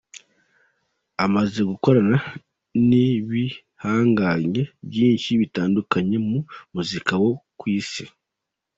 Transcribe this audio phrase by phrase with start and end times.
[1.25, 2.17] Amaze gukorana
[2.87, 6.39] n’ibihangange byinshi bitandukanye mu
[6.73, 8.03] muziki wo ku Isi.